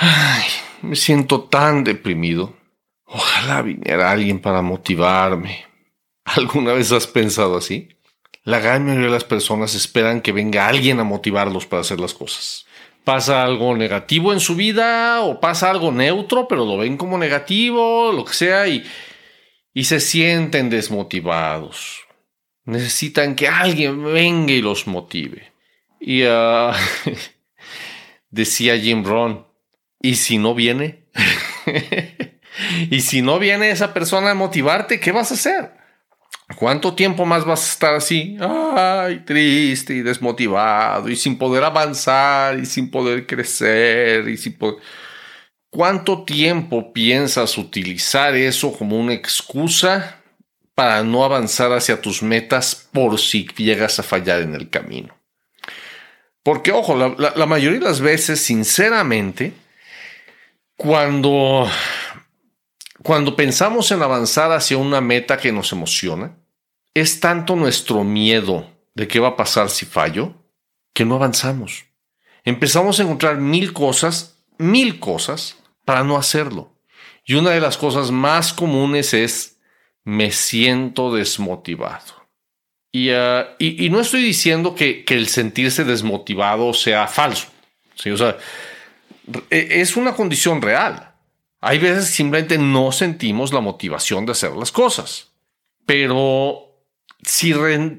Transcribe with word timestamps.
Ay, 0.00 0.44
me 0.82 0.94
siento 0.94 1.42
tan 1.42 1.82
deprimido. 1.82 2.56
Ojalá 3.04 3.62
viniera 3.62 4.12
alguien 4.12 4.38
para 4.38 4.62
motivarme. 4.62 5.64
¿Alguna 6.24 6.72
vez 6.72 6.92
has 6.92 7.08
pensado 7.08 7.56
así? 7.56 7.88
La 8.44 8.60
gran 8.60 8.84
mayoría 8.84 9.06
de 9.06 9.12
las 9.12 9.24
personas 9.24 9.74
esperan 9.74 10.20
que 10.20 10.30
venga 10.30 10.68
alguien 10.68 11.00
a 11.00 11.04
motivarlos 11.04 11.66
para 11.66 11.80
hacer 11.80 11.98
las 11.98 12.14
cosas. 12.14 12.64
Pasa 13.02 13.42
algo 13.42 13.76
negativo 13.76 14.32
en 14.32 14.38
su 14.38 14.54
vida 14.54 15.22
o 15.22 15.40
pasa 15.40 15.68
algo 15.68 15.90
neutro, 15.90 16.46
pero 16.46 16.64
lo 16.64 16.78
ven 16.78 16.96
como 16.96 17.18
negativo, 17.18 18.12
lo 18.12 18.24
que 18.24 18.34
sea, 18.34 18.68
y, 18.68 18.84
y 19.74 19.84
se 19.84 19.98
sienten 19.98 20.70
desmotivados. 20.70 22.04
Necesitan 22.64 23.34
que 23.34 23.48
alguien 23.48 24.04
venga 24.04 24.52
y 24.52 24.62
los 24.62 24.86
motive. 24.86 25.52
Y 25.98 26.22
uh, 26.22 26.70
decía 28.30 28.78
Jim 28.78 29.02
Ron, 29.04 29.47
¿y 30.00 30.16
si 30.16 30.38
no 30.38 30.54
viene? 30.54 31.04
y 32.90 33.00
si 33.00 33.22
no 33.22 33.38
viene 33.38 33.70
esa 33.70 33.92
persona 33.92 34.30
a 34.30 34.34
motivarte, 34.34 35.00
¿qué 35.00 35.12
vas 35.12 35.30
a 35.30 35.34
hacer? 35.34 35.72
¿Cuánto 36.56 36.94
tiempo 36.94 37.26
más 37.26 37.44
vas 37.44 37.62
a 37.62 37.72
estar 37.72 37.94
así? 37.94 38.36
Ay, 38.40 39.20
triste 39.24 39.94
y 39.94 40.02
desmotivado 40.02 41.08
y 41.08 41.16
sin 41.16 41.36
poder 41.36 41.62
avanzar 41.62 42.58
y 42.58 42.66
sin 42.66 42.90
poder 42.90 43.26
crecer 43.26 44.28
y 44.28 44.36
sin 44.36 44.54
poder... 44.56 44.76
¿Cuánto 45.70 46.24
tiempo 46.24 46.94
piensas 46.94 47.58
utilizar 47.58 48.34
eso 48.34 48.72
como 48.72 48.98
una 48.98 49.12
excusa 49.12 50.18
para 50.78 51.02
no 51.02 51.24
avanzar 51.24 51.72
hacia 51.72 52.00
tus 52.00 52.22
metas 52.22 52.88
por 52.92 53.18
si 53.18 53.48
llegas 53.56 53.98
a 53.98 54.04
fallar 54.04 54.42
en 54.42 54.54
el 54.54 54.70
camino. 54.70 55.12
Porque, 56.44 56.70
ojo, 56.70 56.94
la, 57.18 57.46
mayoría 57.46 57.80
de 57.80 57.84
las 57.84 58.00
veces, 58.00 58.38
sinceramente, 58.38 59.54
cuando, 60.78 61.68
cuando 63.02 63.34
pensamos 63.34 63.90
en 63.90 64.00
avanzar 64.00 64.52
hacia 64.52 64.78
una 64.78 65.00
meta 65.00 65.36
que 65.36 65.50
nos 65.50 65.72
emociona, 65.72 66.38
es 66.94 67.18
tanto 67.18 67.56
nuestro 67.56 68.04
miedo 68.04 68.70
de 68.94 69.08
qué 69.08 69.18
va 69.18 69.28
a 69.28 69.36
pasar 69.36 69.70
si 69.70 69.86
fallo, 69.86 70.34
que 70.94 71.04
no 71.04 71.16
avanzamos. 71.16 71.84
Empezamos 72.44 72.98
a 72.98 73.02
encontrar 73.02 73.38
mil 73.38 73.72
cosas, 73.72 74.38
mil 74.56 75.00
cosas, 75.00 75.58
para 75.84 76.04
no 76.04 76.16
hacerlo. 76.16 76.72
Y 77.24 77.34
una 77.34 77.50
de 77.50 77.60
las 77.60 77.76
cosas 77.76 78.12
más 78.12 78.52
comunes 78.52 79.14
es 79.14 79.58
me 80.04 80.30
siento 80.30 81.12
desmotivado. 81.12 82.14
Ah, 82.94 83.48
y, 83.58 83.90
no 83.90 84.00
estoy 84.00 84.22
diciendo 84.22 84.76
que, 84.76 85.04
el 85.08 85.26
sentirse 85.26 85.82
desmotivado 85.82 86.72
sea 86.72 87.08
falso. 87.08 87.48
¿sí? 87.96 88.10
O 88.10 88.16
sea, 88.16 88.38
es 89.50 89.96
una 89.96 90.14
condición 90.14 90.62
real. 90.62 91.12
Hay 91.60 91.78
veces 91.78 92.06
simplemente 92.06 92.58
no 92.58 92.92
sentimos 92.92 93.52
la 93.52 93.60
motivación 93.60 94.26
de 94.26 94.32
hacer 94.32 94.52
las 94.52 94.70
cosas. 94.70 95.32
Pero 95.86 96.68
si, 97.22 97.54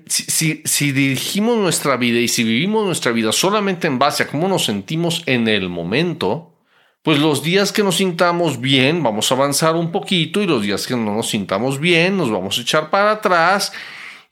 si, 0.08 0.62
si, 0.64 0.92
dirigimos 0.92 1.58
nuestra 1.58 1.98
vida 1.98 2.20
y 2.20 2.28
si 2.28 2.44
vivimos 2.44 2.86
nuestra 2.86 3.12
vida 3.12 3.32
solamente 3.32 3.88
en 3.88 4.00
base 4.00 4.24
a 4.24 4.28
cómo 4.28 4.48
nos 4.48 4.66
sentimos 4.66 5.24
en 5.26 5.48
el 5.48 5.68
momento, 5.68 6.54
pues 7.02 7.20
los 7.20 7.44
días 7.44 7.72
que 7.72 7.84
nos 7.84 7.98
sintamos 7.98 8.62
bien 8.62 9.04
vamos 9.04 9.32
a 9.32 9.36
avanzar 9.36 9.76
un 9.76 9.92
poquito 9.92 10.42
y 10.42 10.48
los 10.48 10.62
días 10.62 10.88
que 10.88 10.96
no 10.96 11.16
nos 11.16 11.30
sintamos 11.30 11.80
bien 11.80 12.18
nos 12.18 12.32
vamos 12.32 12.58
a 12.58 12.62
echar 12.62 12.90
para 12.90 13.12
atrás 13.12 13.74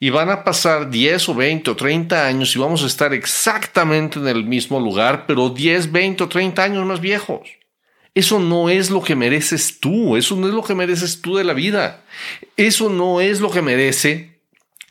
y 0.00 0.10
van 0.10 0.30
a 0.30 0.44
pasar 0.44 0.90
10 0.90 1.28
o 1.28 1.34
20 1.34 1.70
o 1.70 1.76
30 1.76 2.26
años 2.26 2.54
y 2.54 2.58
vamos 2.58 2.82
a 2.84 2.86
estar 2.86 3.12
exactamente 3.12 4.18
en 4.18 4.28
el 4.28 4.44
mismo 4.44 4.78
lugar, 4.78 5.26
pero 5.26 5.50
10, 5.50 5.90
20 5.90 6.24
o 6.24 6.28
30 6.28 6.62
años 6.62 6.86
más 6.86 7.00
viejos. 7.00 7.48
Eso 8.14 8.38
no 8.38 8.68
es 8.68 8.90
lo 8.90 9.02
que 9.02 9.14
mereces 9.14 9.80
tú, 9.80 10.16
eso 10.16 10.36
no 10.36 10.48
es 10.48 10.54
lo 10.54 10.62
que 10.62 10.74
mereces 10.74 11.20
tú 11.20 11.36
de 11.36 11.44
la 11.44 11.52
vida, 11.52 12.04
eso 12.56 12.88
no 12.88 13.20
es 13.20 13.40
lo 13.40 13.50
que 13.50 13.62
merece 13.62 14.40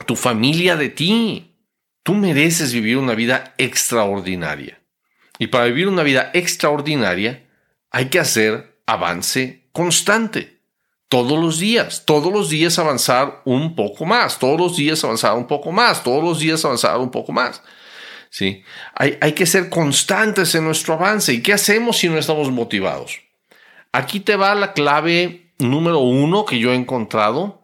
tu 0.06 0.16
familia 0.16 0.76
de 0.76 0.90
ti. 0.90 1.54
Tú 2.04 2.14
mereces 2.14 2.72
vivir 2.72 2.98
una 2.98 3.16
vida 3.16 3.54
extraordinaria. 3.58 4.80
Y 5.40 5.48
para 5.48 5.66
vivir 5.66 5.88
una 5.88 6.04
vida 6.04 6.32
extraordinaria, 6.34 7.46
hay 7.92 8.06
que 8.06 8.20
hacer 8.20 8.80
avance 8.86 9.68
constante. 9.72 10.57
Todos 11.10 11.40
los 11.40 11.60
días, 11.60 12.04
todos 12.06 12.34
los 12.34 12.50
días 12.50 12.78
avanzar 12.80 13.42
un 13.46 13.76
poco 13.76 14.06
más, 14.06 14.40
todos 14.40 14.60
los 14.60 14.76
días 14.76 15.04
avanzar 15.04 15.36
un 15.36 15.48
poco 15.48 15.72
más, 15.72 16.04
todos 16.04 16.24
los 16.24 16.40
días 16.40 16.64
avanzar 16.66 16.98
un 16.98 17.12
poco 17.12 17.32
más. 17.32 17.62
¿Sí? 18.30 18.64
Hay, 18.94 19.18
hay 19.22 19.32
que 19.32 19.46
ser 19.46 19.70
constantes 19.70 20.54
en 20.56 20.66
nuestro 20.66 20.96
avance. 20.96 21.32
¿Y 21.34 21.42
qué 21.42 21.54
hacemos 21.54 21.98
si 21.98 22.10
no 22.10 22.18
estamos 22.18 22.52
motivados? 22.52 23.22
Aquí 23.94 24.20
te 24.20 24.36
va 24.36 24.54
la 24.54 24.74
clave 24.74 25.48
número 25.60 26.00
uno 26.00 26.46
que 26.46 26.60
yo 26.60 26.72
he 26.72 26.76
encontrado 26.76 27.62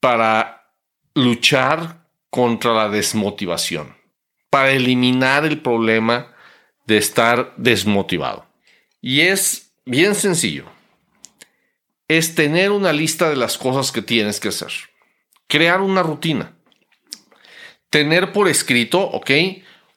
para 0.00 0.68
luchar 1.14 2.06
contra 2.30 2.72
la 2.72 2.88
desmotivación, 2.88 3.96
para 4.50 4.70
eliminar 4.70 5.44
el 5.44 5.60
problema 5.60 6.34
de 6.86 6.98
estar 6.98 7.52
desmotivado. 7.56 8.46
Y 9.00 9.20
es 9.20 9.72
bien 9.84 10.14
sencillo. 10.14 10.66
Es 12.12 12.34
tener 12.34 12.72
una 12.72 12.92
lista 12.92 13.30
de 13.30 13.36
las 13.36 13.56
cosas 13.56 13.90
que 13.90 14.02
tienes 14.02 14.38
que 14.38 14.48
hacer. 14.48 14.70
Crear 15.46 15.80
una 15.80 16.02
rutina. 16.02 16.52
Tener 17.88 18.32
por 18.32 18.48
escrito, 18.48 19.00
ok, 19.00 19.30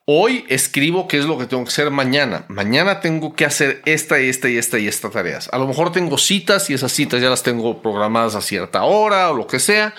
hoy 0.06 0.46
escribo 0.48 1.10
qué 1.10 1.18
es 1.18 1.26
lo 1.26 1.38
que 1.38 1.46
tengo 1.46 1.66
que 1.66 1.72
hacer 1.72 1.92
mañana. 1.92 2.46
Mañana 2.48 3.02
tengo 3.02 3.36
que 3.36 3.44
hacer 3.44 3.82
esta, 3.86 4.18
esta 4.20 4.50
y 4.50 4.58
esta 4.58 4.80
y 4.80 4.88
esta 4.88 5.10
tareas. 5.10 5.50
A 5.52 5.58
lo 5.58 5.68
mejor 5.68 5.92
tengo 5.92 6.18
citas 6.18 6.70
y 6.70 6.74
esas 6.74 6.94
citas 6.94 7.22
ya 7.22 7.30
las 7.30 7.44
tengo 7.44 7.82
programadas 7.82 8.36
a 8.36 8.42
cierta 8.42 8.84
hora 8.84 9.30
o 9.32 9.36
lo 9.36 9.46
que 9.46 9.60
sea. 9.60 9.94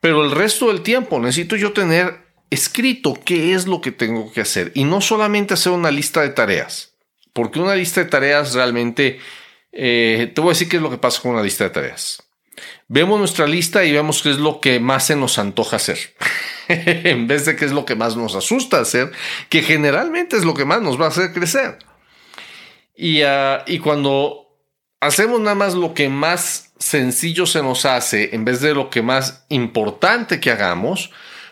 Pero 0.00 0.24
el 0.24 0.30
resto 0.30 0.66
del 0.68 0.82
tiempo 0.82 1.18
necesito 1.20 1.56
yo 1.56 1.72
tener 1.72 2.18
escrito 2.50 3.18
qué 3.24 3.54
es 3.54 3.66
lo 3.66 3.80
que 3.80 3.92
tengo 3.92 4.30
que 4.30 4.42
hacer 4.42 4.72
y 4.74 4.84
no 4.84 5.00
solamente 5.00 5.54
hacer 5.54 5.72
una 5.72 5.90
lista 5.90 6.20
de 6.20 6.28
tareas 6.28 6.94
porque 7.34 7.58
una 7.58 7.74
lista 7.74 8.02
de 8.02 8.08
tareas 8.08 8.54
realmente, 8.54 9.18
eh, 9.74 10.30
te 10.34 10.40
voy 10.40 10.50
a 10.50 10.52
decir 10.52 10.68
qué 10.68 10.76
es 10.76 10.82
lo 10.82 10.90
que 10.90 10.98
pasa 10.98 11.20
con 11.20 11.32
una 11.32 11.42
lista 11.42 11.64
de 11.64 11.70
tareas. 11.70 12.22
Vemos 12.86 13.18
nuestra 13.18 13.46
lista 13.46 13.84
y 13.84 13.92
vemos 13.92 14.22
qué 14.22 14.30
es 14.30 14.38
lo 14.38 14.60
que 14.60 14.78
más 14.78 15.06
se 15.06 15.16
nos 15.16 15.38
antoja 15.38 15.76
hacer, 15.76 15.98
en 16.68 17.26
vez 17.26 17.46
de 17.46 17.56
qué 17.56 17.64
es 17.64 17.72
lo 17.72 17.84
que 17.84 17.96
más 17.96 18.16
nos 18.16 18.34
asusta 18.34 18.80
hacer, 18.80 19.10
que 19.48 19.62
generalmente 19.62 20.36
es 20.36 20.44
lo 20.44 20.54
que 20.54 20.64
más 20.64 20.80
nos 20.80 21.00
va 21.00 21.06
a 21.06 21.08
hacer 21.08 21.32
crecer. 21.32 21.78
Y, 22.94 23.22
ah, 23.22 23.64
y 23.66 23.78
cuando 23.78 24.58
hacemos 25.00 25.40
nada 25.40 25.56
más 25.56 25.74
lo 25.74 25.94
que 25.94 26.08
más 26.08 26.72
sencillo 26.78 27.46
se 27.46 27.62
nos 27.62 27.84
hace, 27.84 28.34
en 28.34 28.44
vez 28.44 28.60
de 28.60 28.74
lo 28.74 28.90
que 28.90 29.02
más 29.02 29.44
importante 29.48 30.40
que 30.40 30.50
hagamos, 30.50 31.10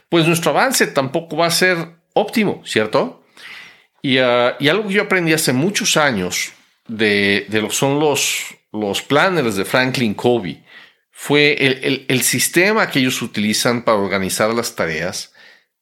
pues 0.09 0.27
nuestro 0.27 0.51
avance 0.51 0.87
tampoco 0.87 1.37
va 1.37 1.47
a 1.47 1.51
ser 1.51 1.97
óptimo, 2.13 2.63
¿cierto? 2.65 3.25
Ah, 4.21 4.57
y, 4.59 4.69
algo 4.69 4.89
que 4.89 4.95
yo 4.95 5.03
aprendí 5.03 5.33
hace 5.33 5.53
muchos 5.53 5.97
años 5.97 6.53
de, 6.89 7.47
lo 7.51 7.69
que 7.69 7.75
son 7.75 7.99
los, 7.99 8.55
los 8.73 9.03
planners 9.03 9.57
de 9.57 9.65
Franklin 9.65 10.15
Covey 10.15 10.63
fue 11.11 11.55
el, 11.55 12.05
el, 12.09 12.23
sistema 12.23 12.91
que 12.91 12.99
ellos 12.99 13.23
utilizan 13.23 13.85
para 13.85 13.99
organizar 13.99 14.53
las 14.53 14.75
tareas. 14.75 15.33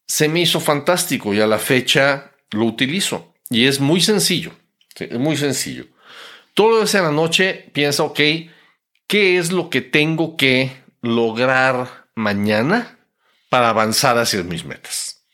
Se 0.06 0.28
me 0.28 0.40
hizo 0.40 0.60
fantástico 0.60 1.32
y 1.32 1.40
a 1.40 1.46
la 1.46 1.58
fecha 1.58 2.32
lo 2.50 2.64
utilizo. 2.64 3.34
Y 3.48 3.66
es 3.66 3.80
muy 3.80 4.00
sencillo. 4.00 4.52
Es 4.98 5.18
muy 5.18 5.36
sencillo. 5.36 5.86
Todo 6.54 6.80
lo 6.80 6.86
que 6.86 6.98
la 6.98 7.10
noche, 7.10 7.70
piensa, 7.72 8.02
ok, 8.02 8.20
¿qué 9.06 9.38
es 9.38 9.50
lo 9.50 9.70
que 9.70 9.80
tengo 9.80 10.36
que 10.36 10.72
lograr 11.00 12.06
mañana 12.14 12.98
para 13.48 13.70
avanzar 13.70 14.18
hacia 14.18 14.42
mis 14.42 14.64
metas? 14.64 15.24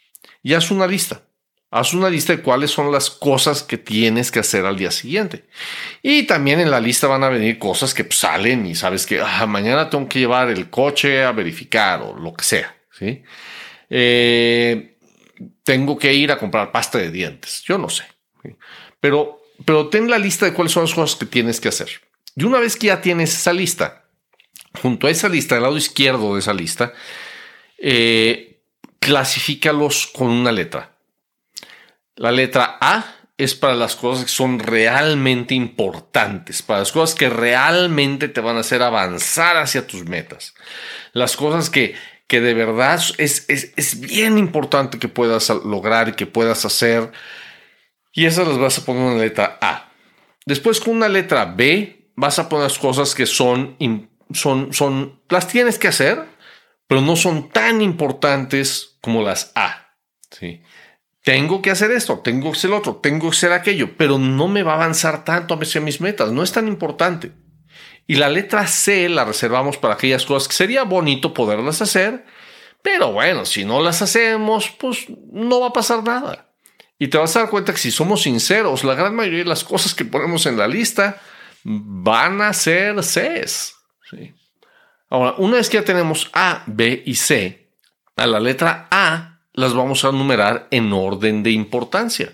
Y 0.43 0.55
haz 0.55 0.71
una 0.71 0.87
lista. 0.87 1.26
Haz 1.77 1.93
una 1.93 2.09
lista 2.09 2.35
de 2.35 2.41
cuáles 2.41 2.71
son 2.71 2.91
las 2.91 3.11
cosas 3.11 3.63
que 3.63 3.77
tienes 3.77 4.31
que 4.31 4.39
hacer 4.39 4.65
al 4.65 4.79
día 4.79 4.91
siguiente. 4.91 5.45
Y 6.03 6.23
también 6.23 6.59
en 6.59 6.71
la 6.71 6.81
lista 6.81 7.07
van 7.07 7.23
a 7.23 7.29
venir 7.29 7.59
cosas 7.59 7.93
que 7.93 8.07
salen 8.11 8.65
y 8.65 8.75
sabes 8.75 9.05
que 9.05 9.21
ah, 9.21 9.45
mañana 9.47 9.91
tengo 9.91 10.09
que 10.09 10.21
llevar 10.21 10.49
el 10.49 10.71
coche 10.71 11.23
a 11.23 11.33
verificar 11.33 12.01
o 12.01 12.15
lo 12.15 12.33
que 12.33 12.45
sea. 12.45 12.75
¿sí? 12.93 13.23
Eh, 13.91 14.97
tengo 15.65 15.99
que 15.99 16.15
ir 16.15 16.33
a 16.33 16.39
comprar 16.39 16.73
pasta 16.73 16.97
de 16.97 17.11
dientes. 17.11 17.63
Yo 17.65 17.77
no 17.77 17.91
sé. 17.91 18.05
Pero, 18.99 19.43
pero 19.67 19.89
ten 19.91 20.09
la 20.09 20.19
lista 20.19 20.47
de 20.47 20.55
cuáles 20.55 20.73
son 20.73 20.85
las 20.85 20.95
cosas 20.95 21.19
que 21.19 21.27
tienes 21.27 21.61
que 21.61 21.69
hacer. 21.69 21.91
Y 22.35 22.45
una 22.45 22.59
vez 22.59 22.77
que 22.77 22.87
ya 22.87 23.03
tienes 23.03 23.35
esa 23.35 23.53
lista, 23.53 24.07
junto 24.81 25.09
a 25.09 25.11
esa 25.11 25.29
lista, 25.29 25.57
al 25.57 25.63
lado 25.65 25.77
izquierdo 25.77 26.33
de 26.33 26.41
esa 26.41 26.55
lista, 26.55 26.95
eh, 27.77 28.63
clasifícalos 28.99 30.07
con 30.07 30.29
una 30.29 30.53
letra. 30.53 30.96
La 32.17 32.33
letra 32.33 32.79
A 32.81 33.05
es 33.37 33.55
para 33.55 33.75
las 33.75 33.97
cosas 33.97 34.25
que 34.25 34.31
son 34.31 34.59
realmente 34.59 35.55
importantes, 35.55 36.63
para 36.63 36.81
las 36.81 36.93
cosas 36.93 37.15
que 37.15 37.29
realmente 37.29 38.29
te 38.29 38.41
van 38.41 38.57
a 38.57 38.61
hacer 38.61 38.83
avanzar 38.83 39.59
hacia 39.59 39.87
tus 39.87 40.05
metas. 40.07 40.55
Las 41.13 41.37
cosas 41.37 41.69
que, 41.69 41.95
que 42.27 42.41
de 42.41 42.55
verdad 42.55 42.99
es, 43.19 43.45
es, 43.49 44.01
bien 44.01 44.39
importante 44.39 44.99
que 44.99 45.09
puedas 45.09 45.51
lograr 45.51 46.09
y 46.09 46.13
que 46.13 46.27
puedas 46.27 46.65
hacer. 46.65 47.13
Y 48.13 48.25
esas 48.25 48.49
las 48.49 48.59
vas 48.59 48.79
a 48.79 48.85
poner 48.87 49.13
en 49.13 49.19
la 49.19 49.25
letra 49.25 49.59
A. 49.61 49.93
Después 50.47 50.81
con 50.81 50.97
una 50.97 51.09
letra 51.09 51.45
B 51.45 52.13
vas 52.17 52.39
a 52.39 52.49
poner 52.49 52.73
cosas 52.79 53.15
que 53.15 53.27
son, 53.27 53.77
son, 54.33 54.73
son, 54.73 55.21
las 55.29 55.47
tienes 55.49 55.79
que 55.79 55.89
hacer, 55.89 56.25
pero 56.87 57.03
no 57.03 57.17
son 57.17 57.51
tan 57.51 57.83
importantes 57.83 58.97
como 59.03 59.23
las 59.23 59.53
A. 59.55 59.93
¿sí? 60.31 60.63
Tengo 61.27 61.61
que 61.61 61.73
hacer 61.73 61.91
esto, 61.91 62.21
tengo 62.21 62.53
que 62.53 62.57
hacer 62.57 62.71
otro, 62.71 63.01
tengo 63.03 63.29
que 63.29 63.37
hacer 63.37 63.51
aquello, 63.51 63.97
pero 63.97 64.17
no 64.17 64.47
me 64.47 64.63
va 64.63 64.75
a 64.75 64.77
avanzar 64.77 65.25
tanto 65.25 65.59
hacia 65.61 65.81
mis 65.81 66.01
metas, 66.01 66.31
no 66.31 66.45
es 66.45 66.53
tan 66.53 66.69
importante. 66.69 67.33
Y 68.07 68.15
la 68.15 68.29
letra 68.29 68.69
C 68.69 69.09
la 69.09 69.25
reservamos 69.25 69.77
para 69.77 69.95
aquellas 69.95 70.25
cosas 70.25 70.47
que 70.47 70.55
sería 70.55 70.85
bonito 70.85 71.35
poderlas 71.35 71.83
hacer, 71.83 72.25
pero 72.81 73.11
bueno, 73.11 73.45
si 73.45 73.65
no 73.65 73.83
las 73.83 74.03
hacemos, 74.03 74.71
pues 74.71 75.07
no 75.33 75.59
va 75.59 75.67
a 75.67 75.73
pasar 75.73 76.05
nada. 76.05 76.53
Y 76.97 77.09
te 77.09 77.19
vas 77.19 77.35
a 77.35 77.41
dar 77.41 77.51
cuenta 77.51 77.73
que 77.73 77.79
si 77.79 77.91
somos 77.91 78.23
sinceros, 78.23 78.85
la 78.85 78.95
gran 78.95 79.17
mayoría 79.17 79.41
de 79.41 79.47
las 79.47 79.65
cosas 79.65 79.95
que 79.95 80.05
ponemos 80.05 80.47
en 80.47 80.57
la 80.57 80.69
lista 80.69 81.21
van 81.65 82.41
a 82.41 82.53
ser 82.53 83.03
Cs. 83.03 83.75
Ahora, 85.11 85.35
una 85.39 85.57
vez 85.57 85.69
que 85.71 85.79
ya 85.79 85.85
tenemos 85.85 86.31
A, 86.33 86.63
B 86.67 87.03
y 87.05 87.17
C, 87.17 87.73
a 88.15 88.29
la 88.29 88.39
letra 88.39 88.87
A 88.93 89.36
las 89.57 89.75
vamos 89.75 90.05
a 90.05 90.13
numerar 90.13 90.69
en 90.71 90.93
orden 90.93 91.43
de 91.43 91.51
importancia 91.51 92.33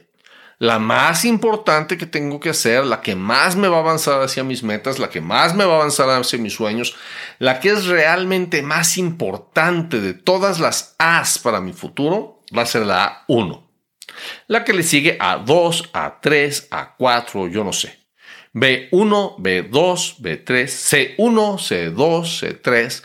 la 0.62 0.78
más 0.78 1.24
importante 1.24 1.98
que 1.98 2.06
tengo 2.06 2.38
que 2.38 2.50
hacer, 2.50 2.86
la 2.86 3.00
que 3.00 3.16
más 3.16 3.56
me 3.56 3.66
va 3.66 3.78
a 3.78 3.80
avanzar 3.80 4.22
hacia 4.22 4.44
mis 4.44 4.62
metas, 4.62 5.00
la 5.00 5.10
que 5.10 5.20
más 5.20 5.56
me 5.56 5.64
va 5.64 5.72
a 5.72 5.76
avanzar 5.78 6.08
hacia 6.08 6.38
mis 6.38 6.52
sueños, 6.52 6.94
la 7.40 7.58
que 7.58 7.70
es 7.70 7.86
realmente 7.86 8.62
más 8.62 8.96
importante 8.96 10.00
de 10.00 10.14
todas 10.14 10.60
las 10.60 10.94
A's 10.98 11.40
para 11.40 11.60
mi 11.60 11.72
futuro, 11.72 12.44
va 12.56 12.62
a 12.62 12.66
ser 12.66 12.86
la 12.86 13.26
A1. 13.26 13.60
La 14.46 14.62
que 14.62 14.72
le 14.72 14.84
sigue 14.84 15.16
a 15.18 15.38
2, 15.38 15.90
a 15.92 16.20
3, 16.20 16.68
a 16.70 16.94
4, 16.94 17.48
yo 17.48 17.64
no 17.64 17.72
sé. 17.72 17.98
B1, 18.54 19.38
B2, 19.38 20.20
B3, 20.20 21.16
C1, 21.16 21.58
C2, 21.58 22.62
C3. 22.62 23.02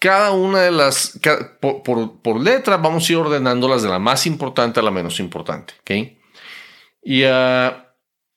Cada 0.00 0.32
una 0.32 0.62
de 0.62 0.70
las, 0.70 1.20
por, 1.60 2.40
letra, 2.40 2.78
vamos 2.78 3.08
a 3.08 3.12
ir 3.12 3.18
ordenándolas 3.18 3.82
de 3.82 3.88
la 3.90 3.98
más 3.98 4.26
importante 4.26 4.80
a 4.80 4.82
la 4.82 4.90
menos 4.90 5.20
importante. 5.20 5.74
¿ok? 5.80 5.90
Y, 7.02 7.24
ah, 7.24 7.90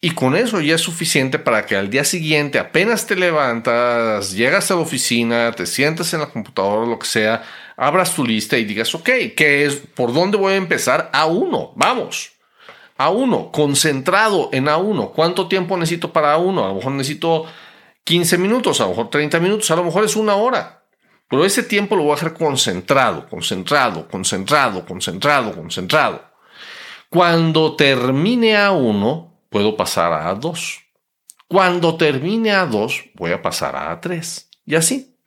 y 0.05 0.11
con 0.11 0.35
eso 0.35 0.59
ya 0.59 0.75
es 0.75 0.81
suficiente 0.81 1.39
para 1.39 1.65
que 1.65 1.77
al 1.77 1.89
día 1.89 2.03
siguiente, 2.03 2.59
apenas 2.59 3.07
te 3.07 3.15
levantas, 3.15 4.33
llegas 4.33 4.69
a 4.69 4.75
la 4.75 4.81
oficina, 4.81 5.53
te 5.53 5.65
sientas 5.65 6.13
en 6.13 6.19
la 6.19 6.25
computadora, 6.25 6.85
lo 6.85 6.99
que 6.99 7.07
sea, 7.07 7.41
abras 7.77 8.13
tu 8.13 8.25
lista 8.25 8.57
y 8.57 8.65
digas, 8.65 8.93
ok, 8.93 9.09
¿qué 9.37 9.63
es? 9.63 9.77
¿Por 9.77 10.11
dónde 10.11 10.35
voy 10.35 10.51
a 10.51 10.57
empezar? 10.57 11.09
A1, 11.13 11.71
vamos. 11.77 12.33
A1, 12.97 13.51
concentrado 13.51 14.49
en 14.51 14.65
A1. 14.65 15.13
¿Cuánto 15.13 15.47
tiempo 15.47 15.77
necesito 15.77 16.11
para 16.11 16.35
A1? 16.35 16.65
A 16.65 16.67
lo 16.67 16.75
mejor 16.75 16.91
necesito 16.91 17.45
15 18.03 18.37
minutos, 18.37 18.81
a 18.81 18.83
lo 18.83 18.89
mejor 18.89 19.09
30 19.09 19.39
minutos, 19.39 19.71
a 19.71 19.77
lo 19.77 19.85
mejor 19.85 20.03
es 20.03 20.17
una 20.17 20.35
hora. 20.35 20.82
Pero 21.33 21.45
ese 21.45 21.63
tiempo 21.63 21.95
lo 21.95 22.03
voy 22.03 22.11
a 22.11 22.13
hacer 22.13 22.35
concentrado, 22.35 23.27
concentrado, 23.27 24.07
concentrado, 24.07 24.85
concentrado, 24.85 25.55
concentrado. 25.55 26.23
Cuando 27.09 27.75
termine 27.75 28.55
a 28.55 28.71
1, 28.71 29.47
puedo 29.49 29.75
pasar 29.75 30.13
a 30.13 30.31
2. 30.35 30.79
Cuando 31.47 31.97
termine 31.97 32.51
a 32.51 32.67
2, 32.67 33.05
voy 33.15 33.31
a 33.31 33.41
pasar 33.41 33.75
a 33.75 33.99
3. 33.99 34.47
Y 34.67 34.75
así. 34.75 35.17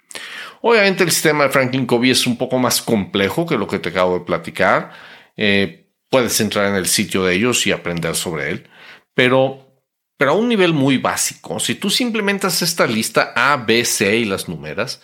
Obviamente 0.60 1.02
el 1.02 1.10
sistema 1.10 1.42
de 1.42 1.50
Franklin 1.50 1.86
Covey 1.86 2.12
es 2.12 2.24
un 2.24 2.38
poco 2.38 2.60
más 2.60 2.80
complejo 2.80 3.44
que 3.44 3.58
lo 3.58 3.66
que 3.66 3.80
te 3.80 3.88
acabo 3.88 4.20
de 4.20 4.24
platicar. 4.24 4.92
Eh, 5.36 5.88
puedes 6.08 6.40
entrar 6.40 6.66
en 6.68 6.76
el 6.76 6.86
sitio 6.86 7.24
de 7.24 7.34
ellos 7.34 7.66
y 7.66 7.72
aprender 7.72 8.14
sobre 8.14 8.52
él. 8.52 8.70
Pero, 9.12 9.82
pero 10.16 10.30
a 10.30 10.34
un 10.34 10.48
nivel 10.48 10.72
muy 10.72 10.98
básico, 10.98 11.58
si 11.58 11.74
tú 11.74 11.90
simplemente 11.90 12.46
esta 12.46 12.86
lista 12.86 13.32
A, 13.34 13.56
B, 13.56 13.84
C 13.84 14.18
y 14.18 14.24
las 14.24 14.48
numeras, 14.48 15.02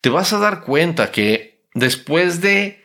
te 0.00 0.10
vas 0.10 0.32
a 0.32 0.38
dar 0.38 0.62
cuenta 0.62 1.10
que 1.10 1.66
después 1.74 2.40
de 2.40 2.84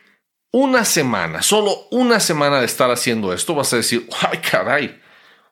una 0.50 0.84
semana, 0.84 1.42
solo 1.42 1.88
una 1.90 2.20
semana 2.20 2.60
de 2.60 2.66
estar 2.66 2.90
haciendo 2.90 3.32
esto, 3.32 3.54
vas 3.54 3.72
a 3.72 3.76
decir, 3.76 4.08
ay 4.20 4.38
caray, 4.38 5.00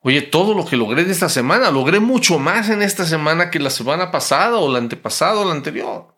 oye, 0.01 0.21
todo 0.21 0.53
lo 0.53 0.65
que 0.65 0.77
logré 0.77 1.03
de 1.03 1.11
esta 1.11 1.29
semana, 1.29 1.71
logré 1.71 1.99
mucho 1.99 2.39
más 2.39 2.69
en 2.69 2.81
esta 2.81 3.05
semana 3.05 3.51
que 3.51 3.59
la 3.59 3.69
semana 3.69 4.11
pasada 4.11 4.57
o 4.57 4.71
la 4.71 4.79
antepasada 4.79 5.39
o 5.39 5.45
la 5.45 5.53
anterior. 5.53 6.15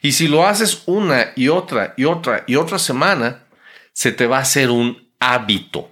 Y 0.00 0.12
si 0.12 0.28
lo 0.28 0.46
haces 0.46 0.82
una 0.86 1.32
y 1.34 1.48
otra 1.48 1.94
y 1.96 2.04
otra 2.04 2.44
y 2.46 2.56
otra 2.56 2.78
semana, 2.78 3.46
se 3.92 4.12
te 4.12 4.26
va 4.26 4.38
a 4.38 4.42
hacer 4.42 4.70
un 4.70 5.12
hábito. 5.18 5.90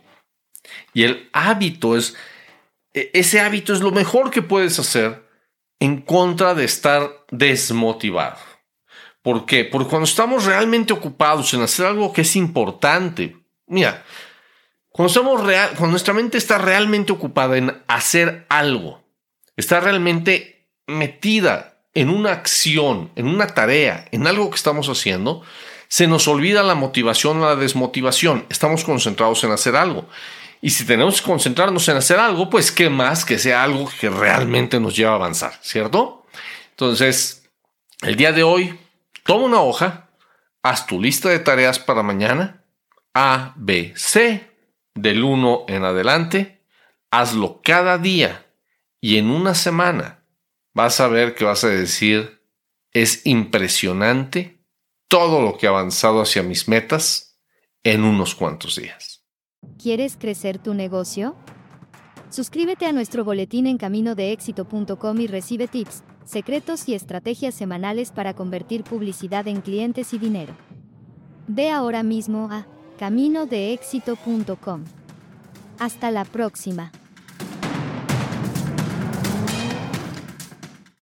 Y 0.92 1.04
el 1.04 1.30
hábito 1.32 1.96
es, 1.96 2.14
e, 2.92 3.10
ese 3.14 3.40
hábito 3.40 3.72
es 3.72 3.80
lo 3.80 3.90
mejor 3.90 4.30
que 4.30 4.42
puedes 4.42 4.78
hacer 4.78 5.28
en 5.80 6.02
contra 6.02 6.54
de 6.54 6.64
estar 6.64 7.24
desmotivado. 7.30 8.51
¿Por 9.22 9.46
qué? 9.46 9.64
Porque 9.64 9.88
cuando 9.88 10.04
estamos 10.04 10.44
realmente 10.44 10.92
ocupados 10.92 11.54
en 11.54 11.62
hacer 11.62 11.86
algo 11.86 12.12
que 12.12 12.22
es 12.22 12.34
importante, 12.36 13.36
mira, 13.66 14.04
cuando, 14.90 15.08
estamos 15.08 15.44
real, 15.44 15.70
cuando 15.70 15.92
nuestra 15.92 16.12
mente 16.12 16.38
está 16.38 16.58
realmente 16.58 17.12
ocupada 17.12 17.56
en 17.56 17.82
hacer 17.86 18.46
algo, 18.48 19.02
está 19.56 19.80
realmente 19.80 20.68
metida 20.86 21.78
en 21.94 22.08
una 22.08 22.32
acción, 22.32 23.10
en 23.16 23.28
una 23.28 23.46
tarea, 23.48 24.06
en 24.10 24.26
algo 24.26 24.50
que 24.50 24.56
estamos 24.56 24.88
haciendo, 24.88 25.42
se 25.88 26.06
nos 26.06 26.26
olvida 26.26 26.62
la 26.62 26.74
motivación 26.74 27.42
o 27.42 27.46
la 27.46 27.56
desmotivación. 27.56 28.46
Estamos 28.48 28.82
concentrados 28.82 29.44
en 29.44 29.52
hacer 29.52 29.76
algo. 29.76 30.08
Y 30.62 30.70
si 30.70 30.84
tenemos 30.84 31.20
que 31.20 31.26
concentrarnos 31.26 31.86
en 31.88 31.96
hacer 31.96 32.18
algo, 32.18 32.48
pues 32.48 32.72
qué 32.72 32.88
más 32.88 33.24
que 33.24 33.38
sea 33.38 33.62
algo 33.62 33.90
que 34.00 34.08
realmente 34.08 34.80
nos 34.80 34.96
lleva 34.96 35.12
a 35.12 35.16
avanzar, 35.16 35.58
¿cierto? 35.60 36.24
Entonces, 36.70 37.42
el 38.00 38.16
día 38.16 38.32
de 38.32 38.42
hoy 38.42 38.78
Toma 39.24 39.44
una 39.44 39.60
hoja, 39.60 40.10
haz 40.62 40.86
tu 40.86 41.00
lista 41.00 41.28
de 41.28 41.38
tareas 41.38 41.78
para 41.78 42.02
mañana, 42.02 42.64
A, 43.14 43.54
B, 43.56 43.92
C, 43.96 44.50
del 44.94 45.22
1 45.22 45.66
en 45.68 45.84
adelante, 45.84 46.64
hazlo 47.10 47.60
cada 47.62 47.98
día 47.98 48.46
y 49.00 49.18
en 49.18 49.30
una 49.30 49.54
semana 49.54 50.24
vas 50.74 51.00
a 51.00 51.08
ver 51.08 51.34
que 51.34 51.44
vas 51.44 51.62
a 51.64 51.68
decir, 51.68 52.42
es 52.92 53.24
impresionante 53.24 54.64
todo 55.08 55.40
lo 55.40 55.56
que 55.56 55.66
ha 55.66 55.70
avanzado 55.70 56.20
hacia 56.20 56.42
mis 56.42 56.68
metas 56.68 57.38
en 57.84 58.04
unos 58.04 58.34
cuantos 58.34 58.76
días. 58.76 59.24
¿Quieres 59.80 60.16
crecer 60.16 60.58
tu 60.58 60.74
negocio? 60.74 61.36
Suscríbete 62.30 62.86
a 62.86 62.92
nuestro 62.92 63.24
boletín 63.24 63.66
en 63.66 63.78
caminodeéxito.com 63.78 65.20
y 65.20 65.26
recibe 65.26 65.68
tips 65.68 66.02
secretos 66.24 66.88
y 66.88 66.94
estrategias 66.94 67.54
semanales 67.54 68.10
para 68.10 68.34
convertir 68.34 68.84
publicidad 68.84 69.46
en 69.48 69.60
clientes 69.60 70.12
y 70.14 70.18
dinero. 70.18 70.54
Ve 71.48 71.70
ahora 71.70 72.02
mismo 72.02 72.48
a 72.50 72.66
caminodeexito.com. 72.98 74.84
Hasta 75.78 76.10
la 76.10 76.24
próxima. 76.24 76.92